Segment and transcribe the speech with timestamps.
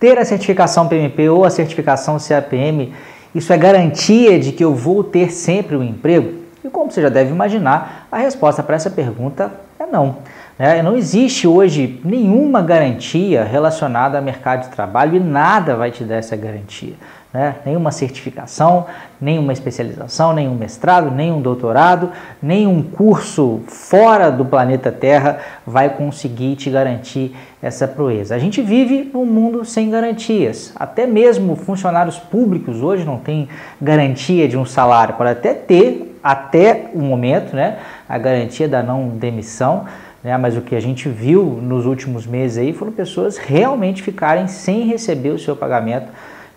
[0.00, 2.92] ter a certificação PMP ou a certificação CAPM,
[3.34, 6.40] isso é garantia de que eu vou ter sempre um emprego?
[6.64, 10.16] E como você já deve imaginar, a resposta para essa pergunta é não.
[10.58, 16.02] É, não existe hoje nenhuma garantia relacionada ao mercado de trabalho e nada vai te
[16.02, 16.94] dar essa garantia.
[17.32, 17.56] Né?
[17.64, 18.86] Nenhuma certificação,
[19.20, 22.10] nenhuma especialização, nenhum mestrado, nenhum doutorado,
[22.42, 28.34] nenhum curso fora do planeta Terra vai conseguir te garantir essa proeza.
[28.34, 30.72] A gente vive num mundo sem garantias.
[30.74, 33.48] Até mesmo funcionários públicos hoje não têm
[33.80, 39.08] garantia de um salário, pode até ter, até o momento, né, a garantia da não
[39.08, 39.86] demissão
[40.22, 40.36] né?
[40.36, 44.86] Mas o que a gente viu nos últimos meses aí foram pessoas realmente ficarem sem
[44.86, 46.08] receber o seu pagamento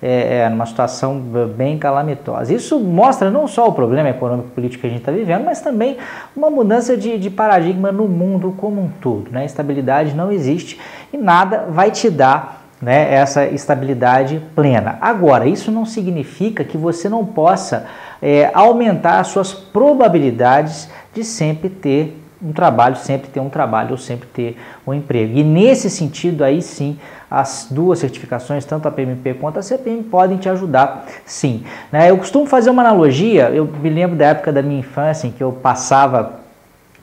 [0.06, 1.18] é, é, numa situação
[1.56, 2.54] bem calamitosa.
[2.54, 5.96] Isso mostra não só o problema econômico político que a gente está vivendo, mas também
[6.36, 9.32] uma mudança de, de, paradigma no mundo como um todo.
[9.32, 9.46] Né?
[9.46, 10.78] Estabilidade não existe
[11.14, 14.98] e nada vai te dar né, essa estabilidade plena.
[15.00, 17.86] Agora, isso não significa que você não possa
[18.22, 23.98] é, aumentar as suas probabilidades de sempre ter um trabalho, sempre ter um trabalho ou
[23.98, 25.38] sempre ter um emprego.
[25.38, 27.00] E nesse sentido, aí sim,
[27.32, 31.64] as duas certificações, tanto a PMP quanto a CPM, podem te ajudar sim.
[31.92, 32.12] Né?
[32.12, 35.42] Eu costumo fazer uma analogia, eu me lembro da época da minha infância em que
[35.42, 36.43] eu passava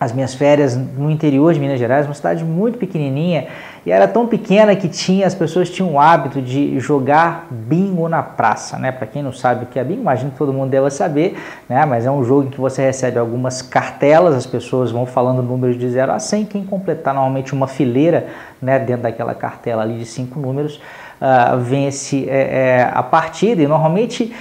[0.01, 3.49] as minhas férias no interior de Minas Gerais, uma cidade muito pequenininha,
[3.85, 8.23] e era tão pequena que tinha as pessoas tinham o hábito de jogar bingo na
[8.23, 8.91] praça, né?
[8.91, 11.85] Para quem não sabe o que é bingo, imagino que todo mundo deva saber, né?
[11.85, 15.79] Mas é um jogo em que você recebe algumas cartelas, as pessoas vão falando números
[15.79, 18.29] de 0 a 100, quem completar normalmente uma fileira,
[18.61, 20.81] né, dentro daquela cartela ali de cinco números,
[21.21, 24.35] Uh, vence é, é, a partida e normalmente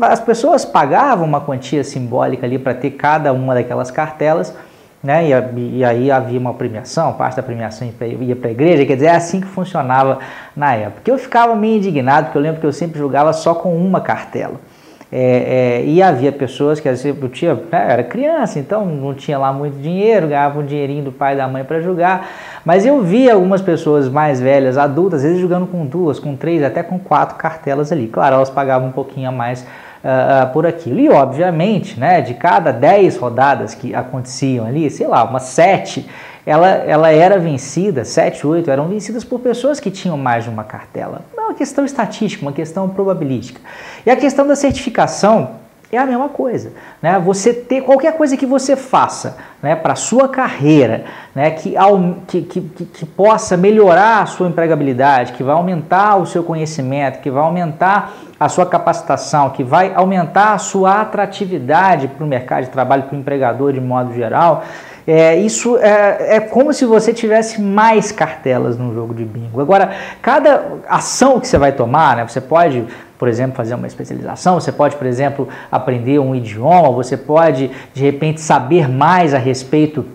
[0.00, 4.54] as pessoas pagavam uma quantia simbólica ali para ter cada uma daquelas cartelas
[5.02, 5.28] né?
[5.28, 7.88] E, e, aí havia uma premiação, parte da premiação
[8.20, 10.18] ia para a igreja, quer dizer, é assim que funcionava
[10.54, 11.10] na época.
[11.10, 14.60] Eu ficava meio indignado, porque eu lembro que eu sempre jogava só com uma cartela.
[15.12, 19.12] É, é, e havia pessoas que às vezes eu tinha, né, era criança, então não
[19.12, 22.28] tinha lá muito dinheiro, ganhava um dinheirinho do pai e da mãe para jogar,
[22.64, 26.62] mas eu via algumas pessoas mais velhas, adultas, às vezes jogando com duas, com três,
[26.62, 28.06] até com quatro cartelas ali.
[28.06, 29.66] Claro, elas pagavam um pouquinho a mais
[30.04, 31.00] uh, por aquilo.
[31.00, 36.08] E, obviamente, né, de cada 10 rodadas que aconteciam ali, sei lá, umas 7,
[36.44, 40.64] ela, ela era vencida, 7, 8 eram vencidas por pessoas que tinham mais de uma
[40.64, 41.22] cartela.
[41.36, 43.60] É uma questão estatística, uma questão probabilística.
[44.04, 45.60] E a questão da certificação
[45.92, 46.72] é a mesma coisa,
[47.02, 47.18] né?
[47.18, 51.74] Você ter qualquer coisa que você faça, né, para sua carreira, né, que,
[52.28, 57.28] que, que, que, possa melhorar a sua empregabilidade, que vai aumentar o seu conhecimento, que
[57.28, 62.70] vai aumentar a sua capacitação, que vai aumentar a sua atratividade para o mercado de
[62.70, 64.64] trabalho, para o empregador de modo geral.
[65.06, 69.60] É, isso é, é como se você tivesse mais cartelas no jogo de bingo.
[69.60, 69.90] Agora,
[70.22, 72.86] cada ação que você vai tomar, né, você pode
[73.18, 78.02] por exemplo, fazer uma especialização, você pode, por exemplo, aprender um idioma, você pode, de
[78.02, 80.06] repente, saber mais a respeito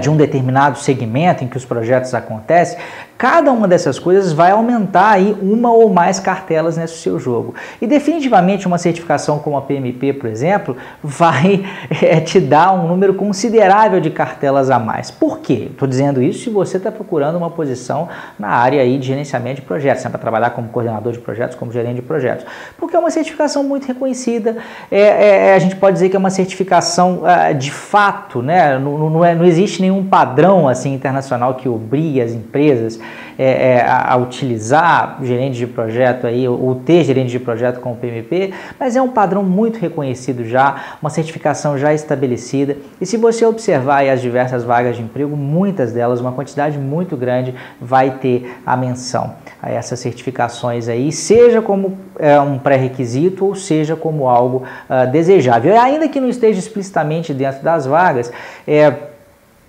[0.00, 2.78] de um determinado segmento em que os projetos acontecem,
[3.18, 7.52] Cada uma dessas coisas vai aumentar aí uma ou mais cartelas nesse seu jogo.
[7.82, 11.66] E definitivamente uma certificação como a PMP, por exemplo, vai
[12.00, 15.10] é, te dar um número considerável de cartelas a mais.
[15.10, 15.66] Por quê?
[15.68, 19.66] Estou dizendo isso se você está procurando uma posição na área aí de gerenciamento de
[19.66, 22.46] projetos, né, para trabalhar como coordenador de projetos, como gerente de projetos.
[22.78, 24.58] Porque é uma certificação muito reconhecida,
[24.92, 28.78] é, é, a gente pode dizer que é uma certificação uh, de fato, né?
[28.78, 32.98] Não, não, é, não existe nenhum padrão assim internacional que obrigue as empresas
[33.38, 37.78] é, é, a, a, utilizar gerente de projeto aí, ou, ou ter gerente de projeto
[37.78, 42.76] com o PMP, mas é um padrão muito reconhecido já, uma certificação já estabelecida.
[43.00, 47.54] E se você observar as diversas vagas de emprego, muitas delas, uma quantidade muito grande,
[47.80, 53.94] vai ter a menção a essas certificações aí, seja como é, um pré-requisito ou seja
[53.94, 55.72] como algo uh, desejável.
[55.72, 58.32] E ainda que não esteja explicitamente dentro das vagas,
[58.66, 58.92] é,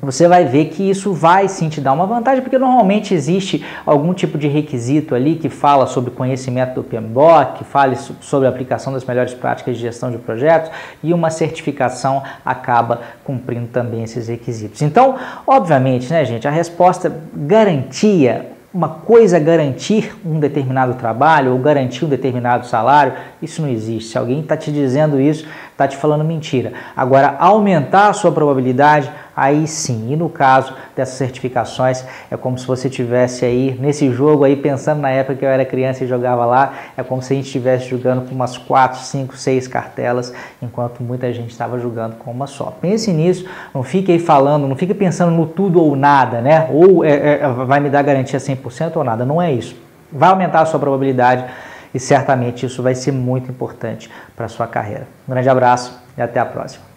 [0.02, 4.14] você vai ver que isso vai sim te dar uma vantagem, porque normalmente existe algum
[4.14, 8.94] tipo de requisito ali que fala sobre conhecimento do PMBOK, que fale sobre a aplicação
[8.94, 10.72] das melhores práticas de gestão de projetos
[11.04, 14.82] e uma certificação acaba cumprindo também esses requisitos.
[14.82, 21.60] Então, obviamente, né, gente, a resposta garantia uma coisa é garantir um determinado trabalho ou
[21.60, 24.12] garantir um determinado salário, isso não existe.
[24.12, 26.74] Se alguém está te dizendo isso, está te falando mentira.
[26.96, 30.12] Agora, aumentar a sua probabilidade, aí sim.
[30.12, 35.00] E no caso dessas certificações, é como se você tivesse aí nesse jogo aí pensando
[35.00, 37.88] na época que eu era criança e jogava lá, é como se a gente estivesse
[37.90, 42.76] jogando com umas 4, 5, 6 cartelas, enquanto muita gente estava jogando com uma só.
[42.82, 46.68] Pense nisso, não fique aí falando, não fique pensando no tudo ou nada, né?
[46.72, 49.76] Ou é, é, vai me dar garantia 100% ou nada, não é isso.
[50.12, 51.46] vai aumentar a sua probabilidade
[51.94, 55.08] e certamente isso vai ser muito importante para a sua carreira.
[55.28, 56.89] Um grande abraço e até a próxima.